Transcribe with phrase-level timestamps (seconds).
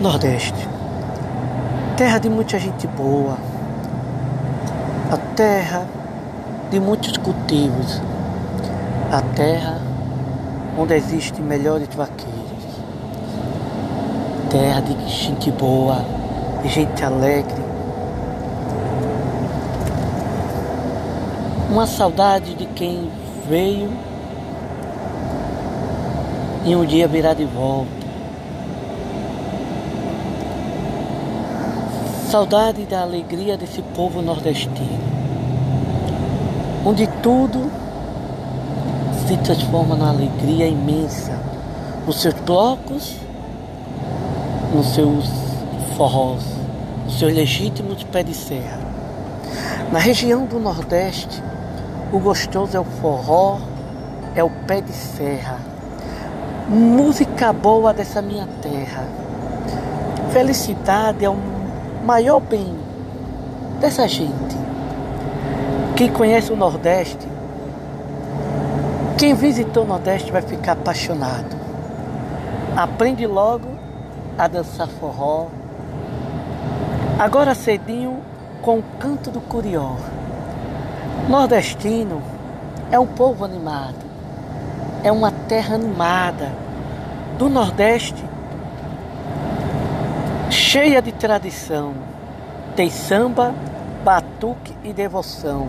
[0.00, 0.68] Nordeste,
[1.96, 3.36] terra de muita gente boa,
[5.10, 5.88] a terra
[6.70, 8.00] de muitos cultivos,
[9.10, 9.80] a terra
[10.78, 12.80] onde existem melhores vaqueiros,
[14.48, 16.04] terra de gente boa,
[16.62, 17.64] de gente alegre.
[21.72, 23.10] Uma saudade de quem
[23.48, 23.90] veio
[26.64, 27.97] e um dia virá de volta.
[32.30, 35.00] Saudade da alegria desse povo nordestino,
[36.84, 37.70] onde tudo
[39.26, 41.32] se transforma numa alegria imensa,
[42.06, 43.16] nos seus blocos,
[44.74, 45.24] nos seus
[45.96, 46.42] forrós,
[47.06, 48.78] nos seus legítimos pés de serra.
[49.90, 51.42] Na região do Nordeste,
[52.12, 53.58] o gostoso é o forró,
[54.34, 55.58] é o pé de serra.
[56.68, 59.08] Música boa dessa minha terra.
[60.30, 61.57] Felicidade é um
[62.08, 62.74] maior bem
[63.80, 64.56] dessa gente.
[65.94, 67.28] Quem conhece o Nordeste,
[69.18, 71.54] quem visitou o Nordeste vai ficar apaixonado.
[72.74, 73.68] Aprende logo
[74.38, 75.48] a dançar forró.
[77.18, 78.22] Agora cedinho
[78.62, 79.96] com o canto do curió.
[81.28, 82.22] Nordestino
[82.90, 84.02] é um povo animado,
[85.04, 86.50] é uma terra animada.
[87.36, 88.24] Do Nordeste
[90.70, 91.94] cheia de tradição.
[92.76, 93.54] Tem samba,
[94.04, 95.68] batuque e devoção.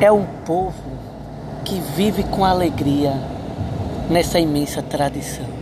[0.00, 0.92] É um povo
[1.64, 3.14] que vive com alegria
[4.08, 5.53] nessa imensa tradição.